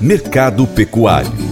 [0.00, 1.50] Mercado Pecuário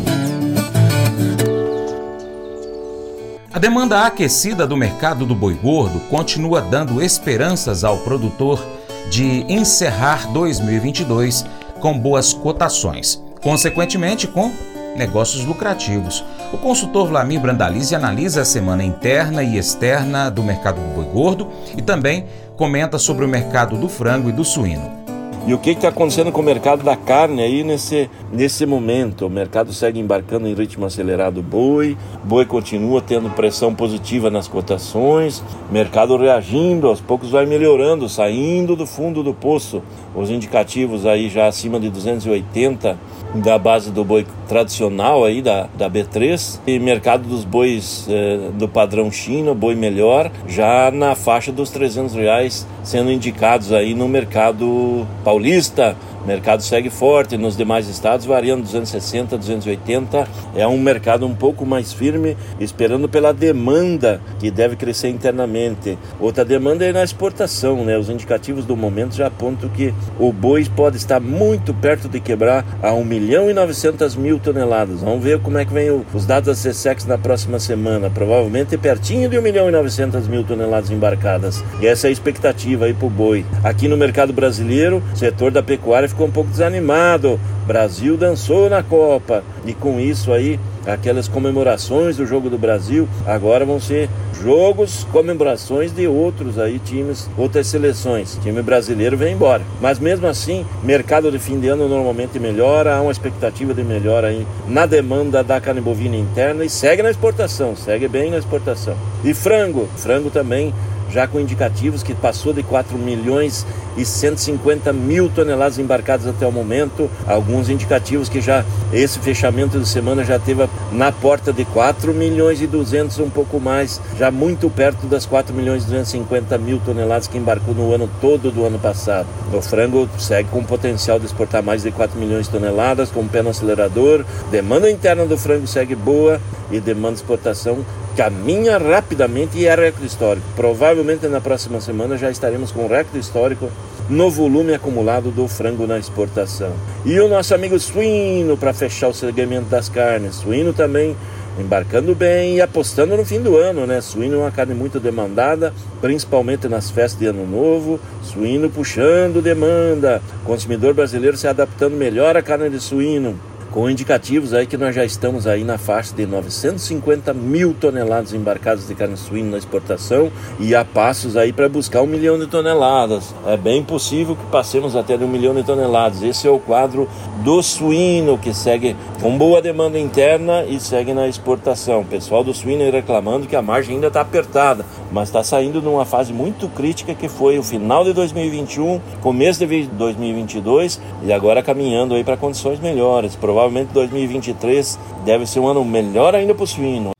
[3.52, 8.64] A demanda aquecida do mercado do boi gordo continua dando esperanças ao produtor
[9.10, 11.44] de encerrar 2022
[11.80, 14.52] com boas cotações, consequentemente com
[14.96, 16.24] negócios lucrativos.
[16.52, 21.48] O consultor Vlamir Brandalize analisa a semana interna e externa do mercado do boi gordo
[21.76, 22.26] e também
[22.56, 25.07] comenta sobre o mercado do frango e do suíno.
[25.46, 29.26] E o que está acontecendo com o mercado da carne aí nesse, nesse momento?
[29.26, 35.42] O mercado segue embarcando em ritmo acelerado boi, boi continua tendo pressão positiva nas cotações,
[35.70, 39.82] mercado reagindo, aos poucos vai melhorando, saindo do fundo do poço.
[40.14, 42.98] Os indicativos aí já acima de 280
[43.34, 48.66] da base do boi tradicional aí da, da B3 e mercado dos bois eh, do
[48.66, 55.06] padrão China, boi melhor, já na faixa dos 300 reais sendo indicados aí no mercado
[55.22, 55.94] paulista, Paulista,
[56.28, 60.28] mercado segue forte nos demais estados, variando 260, 280.
[60.54, 65.98] É um mercado um pouco mais firme, esperando pela demanda que deve crescer internamente.
[66.20, 67.96] Outra demanda é na exportação, né?
[67.96, 72.62] Os indicativos do momento já apontam que o boi pode estar muito perto de quebrar
[72.82, 75.00] a 1 milhão e 900 mil toneladas.
[75.00, 78.10] Vamos ver como é que vem os dados da CSEX na próxima semana.
[78.10, 81.64] Provavelmente pertinho de 1 milhão e 900 mil toneladas embarcadas.
[81.80, 83.46] E essa é a expectativa aí para o boi.
[83.64, 87.38] Aqui no mercado brasileiro, setor da pecuária ficou um pouco desanimado.
[87.66, 93.64] Brasil dançou na Copa e com isso aí aquelas comemorações do jogo do Brasil agora
[93.64, 94.08] vão ser
[94.42, 98.38] jogos, comemorações de outros aí times, outras seleções.
[98.40, 99.62] Time brasileiro vem embora.
[99.80, 104.28] Mas mesmo assim, mercado de fim de ano normalmente melhora, há uma expectativa de melhora
[104.28, 108.96] aí na demanda da carne bovina interna e segue na exportação, segue bem na exportação.
[109.24, 110.72] E frango, frango também
[111.10, 116.52] já com indicativos que passou de 4 milhões e 150 mil toneladas embarcadas até o
[116.52, 117.10] momento.
[117.26, 122.60] Alguns indicativos que já esse fechamento de semana já teve na porta de 4 milhões
[122.62, 127.26] e 200, um pouco mais, já muito perto das 4 milhões e 250 mil toneladas
[127.26, 129.26] que embarcou no ano todo do ano passado.
[129.52, 133.28] O frango segue com potencial de exportar mais de 4 milhões de toneladas, com o
[133.28, 134.24] pé no acelerador.
[134.50, 136.40] Demanda interna do frango segue boa
[136.70, 137.84] e demanda de exportação
[138.18, 140.44] caminha rapidamente e é recorde histórico.
[140.56, 143.70] Provavelmente na próxima semana já estaremos com um recorde histórico
[144.10, 146.72] no volume acumulado do frango na exportação.
[147.06, 150.34] E o nosso amigo suíno para fechar o segmento das carnes.
[150.34, 151.16] Suíno também
[151.60, 154.00] embarcando bem e apostando no fim do ano, né?
[154.00, 158.00] Suíno é uma carne muito demandada, principalmente nas festas de ano novo.
[158.24, 160.20] Suíno puxando demanda.
[160.42, 163.38] O consumidor brasileiro se adaptando melhor à carne de suíno
[163.78, 168.88] com indicativos aí que nós já estamos aí na faixa de 950 mil toneladas embarcadas
[168.88, 173.32] de carne suína na exportação e a passos aí para buscar um milhão de toneladas.
[173.46, 176.24] É bem possível que passemos até de um milhão de toneladas.
[176.24, 177.08] Esse é o quadro
[177.44, 182.00] do suíno que segue com boa demanda interna e segue na exportação.
[182.00, 185.88] O pessoal do suíno reclamando que a margem ainda está apertada, mas está saindo de
[185.88, 191.62] uma fase muito crítica que foi o final de 2021, começo de 2022 e agora
[191.62, 193.34] caminhando aí para condições melhores.
[193.36, 197.10] Provavelmente provavelmente 2023 deve ser um ano melhor ainda para o suíno.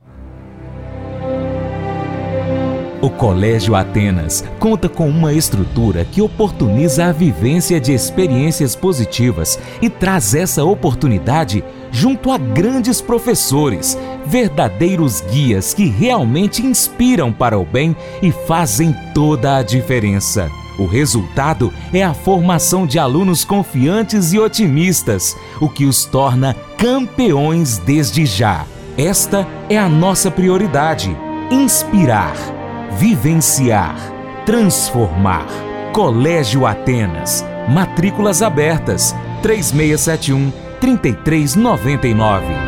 [3.00, 9.88] O Colégio Atenas conta com uma estrutura que oportuniza a vivência de experiências positivas e
[9.88, 11.62] traz essa oportunidade
[11.92, 13.96] junto a grandes professores,
[14.28, 20.50] verdadeiros guias que realmente inspiram para o bem e fazem toda a diferença.
[20.78, 27.78] O resultado é a formação de alunos confiantes e otimistas, o que os torna campeões
[27.78, 28.64] desde já.
[28.96, 31.16] Esta é a nossa prioridade:
[31.50, 32.36] inspirar,
[32.96, 33.96] vivenciar,
[34.46, 35.46] transformar.
[35.92, 37.44] Colégio Atenas.
[37.68, 39.14] Matrículas abertas.
[39.42, 42.67] 3671 3399.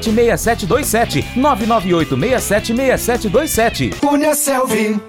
[0.01, 1.23] 998676727.
[1.35, 3.99] 998676727.
[3.99, 4.99] Cunha Selvi.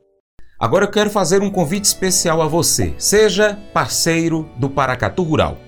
[0.58, 2.92] Agora eu quero fazer um convite especial a você.
[2.98, 5.67] Seja parceiro do Paracatu Rural.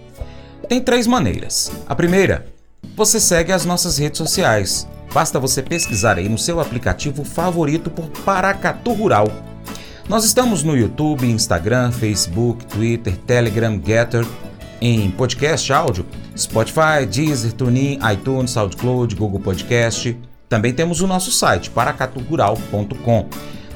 [0.70, 1.72] Tem três maneiras.
[1.88, 2.46] A primeira,
[2.94, 4.86] você segue as nossas redes sociais.
[5.12, 9.26] Basta você pesquisar aí no seu aplicativo favorito por Paracatu Rural.
[10.08, 14.24] Nós estamos no YouTube, Instagram, Facebook, Twitter, Telegram, Getter,
[14.80, 16.06] em podcast áudio,
[16.38, 20.16] Spotify, Deezer, TuneIn, iTunes, SoundCloud, Google Podcast.
[20.48, 23.28] Também temos o nosso site, paracaturural.com.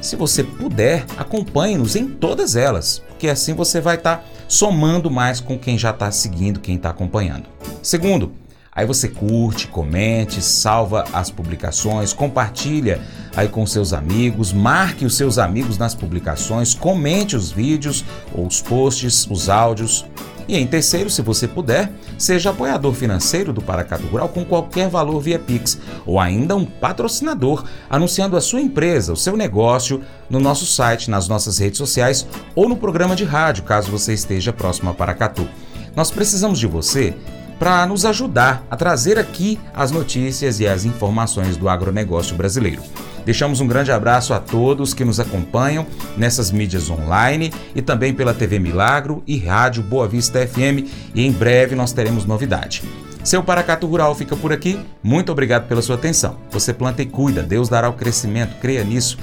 [0.05, 5.39] Se você puder, acompanhe-nos em todas elas, porque assim você vai estar tá somando mais
[5.39, 7.45] com quem já está seguindo, quem está acompanhando.
[7.81, 8.31] Segundo,
[8.71, 13.01] aí você curte, comente, salva as publicações, compartilha
[13.35, 19.25] aí com seus amigos, marque os seus amigos nas publicações, comente os vídeos os posts,
[19.27, 20.05] os áudios.
[20.47, 25.19] E em terceiro, se você puder, seja apoiador financeiro do Paracato Rural com qualquer valor
[25.19, 30.65] via Pix ou ainda um patrocinador anunciando a sua empresa, o seu negócio no nosso
[30.65, 34.93] site, nas nossas redes sociais ou no programa de rádio, caso você esteja próximo a
[34.93, 35.47] Paracatu.
[35.95, 37.15] Nós precisamos de você
[37.57, 42.81] para nos ajudar a trazer aqui as notícias e as informações do agronegócio brasileiro.
[43.25, 45.85] Deixamos um grande abraço a todos que nos acompanham
[46.15, 51.31] nessas mídias online e também pela TV Milagro e Rádio Boa Vista FM e em
[51.31, 52.83] breve nós teremos novidade.
[53.23, 54.79] Seu Paracato Rural fica por aqui.
[55.01, 56.37] Muito obrigado pela sua atenção.
[56.51, 59.17] Você planta e cuida, Deus dará o crescimento, creia nisso.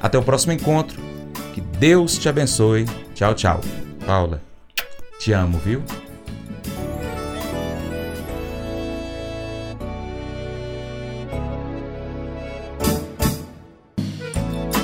[0.00, 0.98] Até o próximo encontro.
[1.52, 2.86] Que Deus te abençoe.
[3.14, 3.60] Tchau, tchau.
[4.06, 4.40] Paula,
[5.20, 5.82] te amo, viu?